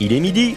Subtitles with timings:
[0.00, 0.56] Il est midi.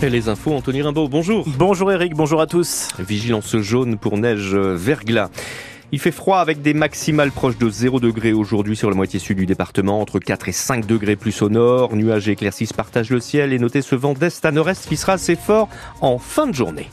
[0.00, 1.46] Et les infos, Anthony Rimbaud, bonjour.
[1.58, 2.88] Bonjour Eric, bonjour à tous.
[2.98, 5.28] Vigilance jaune pour neige verglas.
[5.92, 9.36] Il fait froid avec des maximales proches de 0 degré aujourd'hui sur la moitié sud
[9.36, 11.94] du département, entre 4 et 5 degrés plus au nord.
[11.94, 15.12] Nuages et éclaircies partagent le ciel et notez ce vent d'est à nord-est qui sera
[15.12, 15.68] assez fort
[16.00, 16.88] en fin de journée.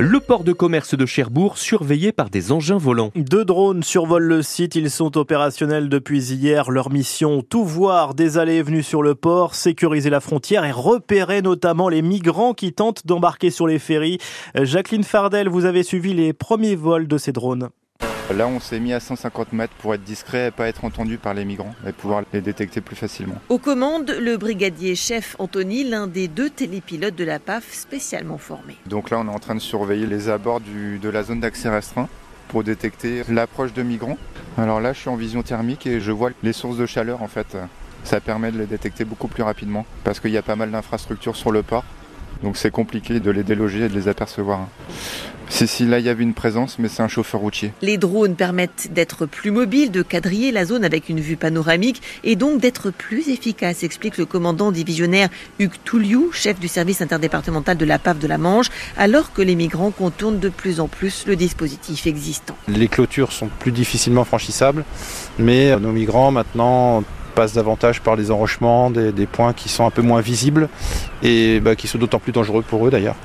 [0.00, 3.12] Le port de commerce de Cherbourg surveillé par des engins volants.
[3.16, 4.74] Deux drones survolent le site.
[4.74, 6.70] Ils sont opérationnels depuis hier.
[6.70, 10.72] Leur mission, tout voir des allées et venues sur le port, sécuriser la frontière et
[10.72, 14.16] repérer notamment les migrants qui tentent d'embarquer sur les ferries.
[14.54, 17.68] Jacqueline Fardel, vous avez suivi les premiers vols de ces drones.
[18.32, 21.34] Là, on s'est mis à 150 mètres pour être discret et pas être entendu par
[21.34, 23.34] les migrants et pouvoir les détecter plus facilement.
[23.48, 28.76] Aux commandes, le brigadier chef Anthony, l'un des deux télépilotes de la PAF spécialement formé.
[28.86, 32.08] Donc là, on est en train de surveiller les abords de la zone d'accès restreint
[32.46, 34.16] pour détecter l'approche de migrants.
[34.56, 37.28] Alors là, je suis en vision thermique et je vois les sources de chaleur en
[37.28, 37.56] fait.
[38.04, 41.36] Ça permet de les détecter beaucoup plus rapidement parce qu'il y a pas mal d'infrastructures
[41.36, 41.84] sur le port.
[42.44, 44.68] Donc c'est compliqué de les déloger et de les apercevoir.
[45.50, 47.72] Si, si, là, il y avait une présence, mais c'est un chauffeur routier.
[47.82, 52.36] Les drones permettent d'être plus mobiles, de quadriller la zone avec une vue panoramique et
[52.36, 57.84] donc d'être plus efficaces, explique le commandant divisionnaire Hugues Touliou, chef du service interdépartemental de
[57.84, 61.36] la PAF de la Manche, alors que les migrants contournent de plus en plus le
[61.36, 62.56] dispositif existant.
[62.68, 64.84] Les clôtures sont plus difficilement franchissables,
[65.38, 70.02] mais nos migrants maintenant passent davantage par les enrochements, des, points qui sont un peu
[70.02, 70.68] moins visibles
[71.22, 73.16] et bah, qui sont d'autant plus dangereux pour eux d'ailleurs.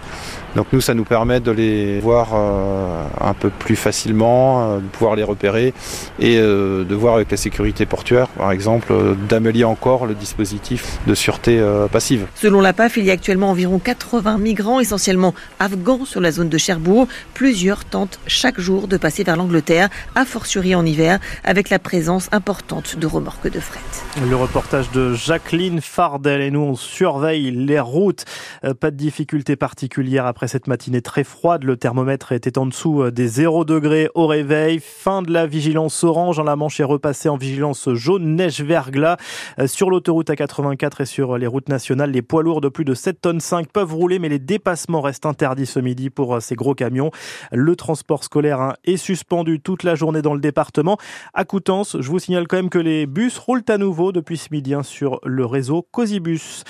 [0.55, 4.83] Donc nous, ça nous permet de les voir euh, un peu plus facilement, euh, de
[4.83, 5.73] pouvoir les repérer
[6.19, 8.93] et euh, de voir avec la sécurité portuaire, par exemple,
[9.27, 11.61] d'améliorer encore le dispositif de sûreté
[11.91, 12.25] passive.
[12.35, 16.49] Selon la PAF, il y a actuellement environ 80 migrants, essentiellement afghans, sur la zone
[16.49, 17.07] de Cherbourg.
[17.33, 22.29] Plusieurs tentent chaque jour de passer vers l'Angleterre, a fortiori en hiver, avec la présence
[22.31, 23.79] importante de remorques de fret.
[24.29, 28.23] Le reportage de Jacqueline Fardel et nous on surveille les routes.
[28.79, 31.65] Pas de difficultés particulières après cette matinée très froide.
[31.65, 34.79] Le thermomètre était en dessous des 0 degrés au réveil.
[34.79, 36.39] Fin de la vigilance orange.
[36.39, 39.17] En la Manche est repassé en vigilance jaune neige verglas.
[39.65, 43.19] Sur l'autoroute A84 et sur les routes nationales, les poids lourds de plus de 7
[43.19, 47.11] tonnes 5 peuvent rouler, mais les dépassements restent interdits ce midi pour ces gros camions.
[47.51, 50.97] Le transport scolaire hein, est suspendu toute la journée dans le département.
[51.33, 54.73] À Coutances, je vous signale quand même que les bus roulent à depuis ce midi
[54.73, 56.63] hein, sur le réseau Cosibus.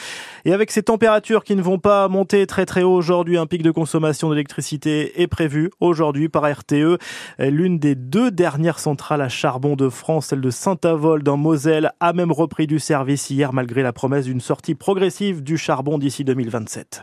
[0.47, 3.63] Et avec ces températures qui ne vont pas monter très très haut aujourd'hui, un pic
[3.63, 6.99] de consommation d'électricité est prévu aujourd'hui par RTE.
[7.39, 12.13] L'une des deux dernières centrales à charbon de France, celle de Saint-Avold dans Moselle, a
[12.13, 17.01] même repris du service hier malgré la promesse d'une sortie progressive du charbon d'ici 2027.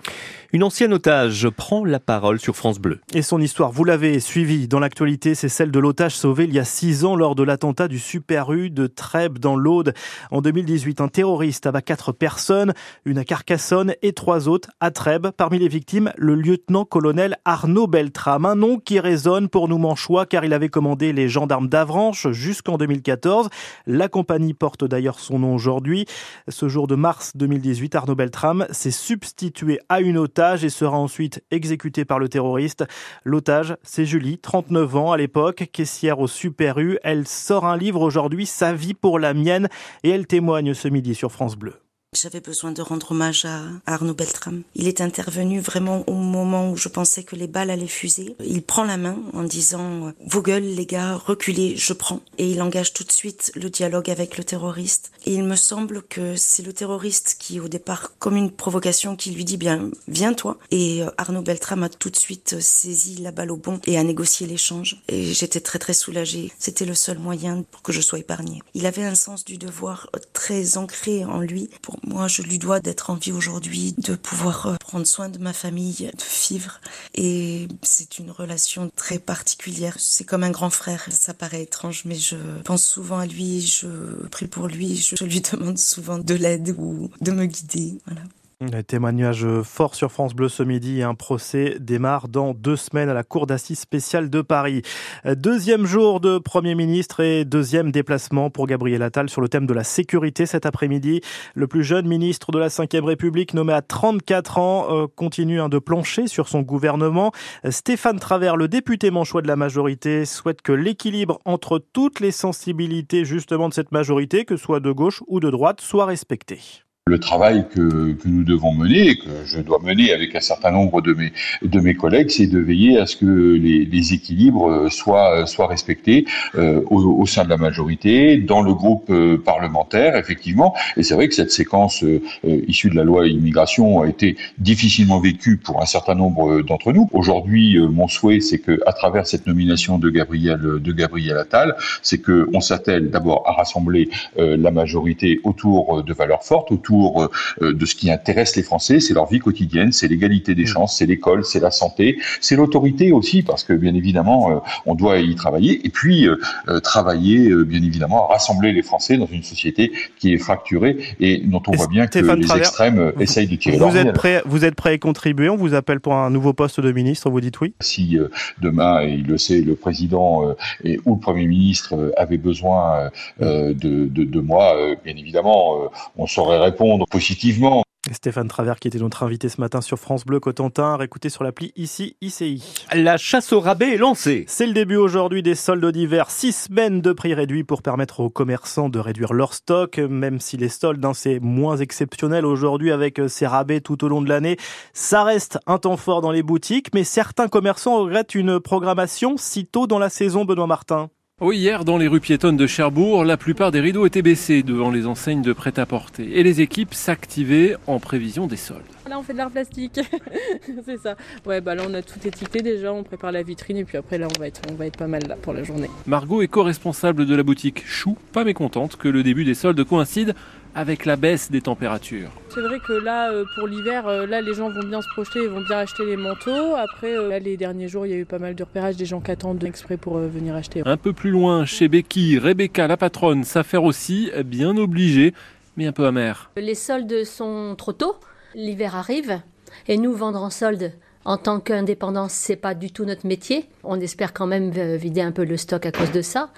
[0.53, 3.01] Une ancienne otage prend la parole sur France Bleu.
[3.15, 6.59] Et son histoire, vous l'avez suivie dans l'actualité, c'est celle de l'otage sauvé il y
[6.59, 9.95] a six ans lors de l'attentat du Super U de Trèbes dans l'Aude.
[10.31, 12.75] En 2018, un terroriste abat quatre personnes,
[13.07, 15.29] une Carcassonne et trois autres à Trèbes.
[15.35, 20.45] Parmi les victimes, le lieutenant-colonel Arnaud Beltrame, un nom qui résonne pour nous manchois car
[20.45, 23.49] il avait commandé les gendarmes d'Avranches jusqu'en 2014.
[23.87, 26.05] La compagnie porte d'ailleurs son nom aujourd'hui.
[26.49, 31.43] Ce jour de mars 2018, Arnaud Beltrame s'est substitué à une otage et sera ensuite
[31.51, 32.85] exécuté par le terroriste.
[33.25, 36.99] L'otage, c'est Julie, 39 ans à l'époque, caissière au Super U.
[37.03, 39.71] Elle sort un livre aujourd'hui, Sa vie pour la mienne,
[40.03, 41.73] et elle témoigne ce midi sur France Bleu.
[42.15, 44.65] J'avais besoin de rendre hommage à Arnaud Beltrame.
[44.75, 48.37] Il est intervenu vraiment au moment où je pensais que les balles allaient fuser.
[48.45, 52.21] Il prend la main en disant Vos gueules, les gars, reculez, je prends.
[52.37, 55.11] Et il engage tout de suite le dialogue avec le terroriste.
[55.25, 59.31] Et il me semble que c'est le terroriste qui, au départ, comme une provocation, qui
[59.31, 60.59] lui dit Bien, viens toi.
[60.71, 64.47] Et Arnaud Beltrame a tout de suite saisi la balle au bon et a négocié
[64.47, 65.03] l'échange.
[65.09, 66.53] Et j'étais très très soulagée.
[66.59, 68.61] C'était le seul moyen pour que je sois épargnée.
[68.75, 71.71] Il avait un sens du devoir très ancré en lui
[72.07, 76.11] moi, je lui dois d'être en vie aujourd'hui, de pouvoir prendre soin de ma famille,
[76.13, 76.81] de vivre.
[77.15, 79.97] Et c'est une relation très particulière.
[79.99, 81.07] C'est comme un grand frère.
[81.11, 83.87] Ça paraît étrange, mais je pense souvent à lui, je
[84.31, 87.99] prie pour lui, je lui demande souvent de l'aide ou de me guider.
[88.07, 88.23] Voilà.
[88.71, 91.03] Un témoignage fort sur France Bleu ce midi.
[91.03, 94.83] Un procès démarre dans deux semaines à la Cour d'assises spéciale de Paris.
[95.25, 99.75] Deuxième jour de Premier ministre et deuxième déplacement pour Gabriel Attal sur le thème de
[99.75, 101.23] la sécurité cet après-midi.
[101.57, 106.29] Le plus jeune ministre de la Ve République, nommé à 34 ans, continue de plancher
[106.29, 107.33] sur son gouvernement.
[107.69, 113.25] Stéphane Travers, le député manchois de la majorité, souhaite que l'équilibre entre toutes les sensibilités
[113.25, 116.61] justement de cette majorité, que ce soit de gauche ou de droite, soit respecté.
[117.09, 120.71] Le travail que, que, nous devons mener, et que je dois mener avec un certain
[120.71, 124.89] nombre de mes, de mes collègues, c'est de veiller à ce que les, les équilibres
[124.89, 130.15] soient, soient respectés euh, au, au, sein de la majorité, dans le groupe euh, parlementaire,
[130.15, 130.77] effectivement.
[130.97, 135.19] Et c'est vrai que cette séquence euh, issue de la loi immigration a été difficilement
[135.19, 137.11] vécue pour un certain nombre d'entre nous.
[137.13, 142.19] Aujourd'hui, mon souhait, c'est que à travers cette nomination de Gabriel, de Gabriel Attal, c'est
[142.19, 147.87] que on s'attelle d'abord à rassembler la majorité autour de valeurs fortes, autour euh, de
[147.87, 150.67] ce qui intéresse les Français, c'est leur vie quotidienne, c'est l'égalité des mmh.
[150.67, 154.95] chances, c'est l'école, c'est la santé, c'est l'autorité aussi, parce que bien évidemment, euh, on
[154.95, 156.37] doit y travailler, et puis euh,
[156.81, 161.63] travailler, bien évidemment, à rassembler les Français dans une société qui est fracturée et dont
[161.67, 164.91] on voit bien que les extrêmes essayent de tirer vous êtes prêt, Vous êtes prêt
[164.91, 165.49] à y contribuer?
[165.49, 167.75] On vous appelle pour un nouveau poste de ministre, vous dites oui?
[167.81, 168.19] Si
[168.61, 170.55] demain, et il le sait, le président
[170.85, 173.11] et, ou le Premier ministre avait besoin
[173.41, 174.75] de, de, de moi,
[175.05, 177.85] bien évidemment, on saurait répondre positivement.
[178.11, 181.73] Stéphane Travers qui était notre invité ce matin sur France Bleu Cotentin, écouté sur l'appli
[181.77, 182.61] ici ICI.
[182.93, 184.45] La chasse au rabais est lancée.
[184.49, 188.31] C'est le début aujourd'hui des soldes d'hiver, six semaines de prix réduits pour permettre aux
[188.31, 193.21] commerçants de réduire leur stock, même si les soldes hein, c'est moins exceptionnel aujourd'hui avec
[193.21, 194.57] euh, ces rabais tout au long de l'année.
[194.93, 199.65] Ça reste un temps fort dans les boutiques, mais certains commerçants regrettent une programmation si
[199.65, 201.09] tôt dans la saison, Benoît Martin.
[201.45, 204.93] Oui, hier, dans les rues piétonnes de Cherbourg, la plupart des rideaux étaient baissés devant
[204.93, 208.83] les enseignes de prêt-à-porter et les équipes s'activaient en prévision des soldes.
[209.11, 209.99] Là, on fait de l'art plastique.
[210.85, 211.17] c'est ça.
[211.45, 214.19] Ouais, bah là, on a tout étiqueté déjà, on prépare la vitrine et puis après,
[214.19, 215.91] là, on va être, on va être pas mal là pour la journée.
[216.07, 220.37] Margot est co-responsable de la boutique Chou, pas mécontente que le début des soldes coïncide
[220.75, 222.31] avec la baisse des températures.
[222.49, 225.41] C'est vrai que là, euh, pour l'hiver, euh, là, les gens vont bien se projeter,
[225.43, 226.75] ils vont bien acheter les manteaux.
[226.77, 229.05] Après, euh, là, les derniers jours, il y a eu pas mal de repérages des
[229.05, 230.83] gens qui attendent exprès pour venir acheter.
[230.85, 235.35] Un peu plus loin, chez Becky, Rebecca, la patronne, s'affaire aussi bien obligée,
[235.77, 236.51] mais un peu amère.
[236.57, 238.17] Les soldes sont trop tôt,
[238.55, 239.41] l'hiver arrive,
[239.89, 240.93] et nous, vendre en solde,
[241.25, 243.67] en tant qu'indépendant, c'est pas du tout notre métier.
[243.85, 246.51] On espère quand même vider un peu le stock à cause de ça,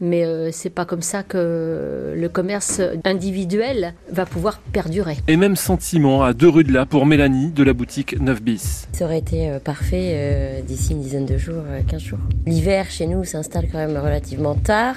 [0.00, 5.18] mais euh, c'est pas comme ça que le commerce individuel va pouvoir perdurer.
[5.28, 8.88] Et même sentiment à deux rues de là pour Mélanie de la boutique 9 bis.
[8.92, 12.18] Ça aurait été euh, parfait euh, d'ici une dizaine de jours, 15 jours.
[12.46, 14.96] L'hiver chez nous s'installe quand même relativement tard.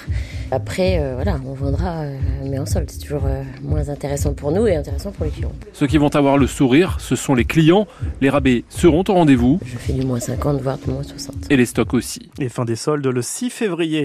[0.51, 2.05] Après, voilà, on vendra,
[2.45, 2.89] mais en solde.
[2.89, 3.27] C'est toujours
[3.63, 5.51] moins intéressant pour nous et intéressant pour les clients.
[5.73, 7.87] Ceux qui vont avoir le sourire, ce sont les clients.
[8.21, 9.59] Les rabais seront au rendez-vous.
[9.65, 11.47] Je fais du moins 50, voire du moins 60.
[11.49, 12.29] Et les stocks aussi.
[12.39, 14.01] Et fin des soldes le 6 février.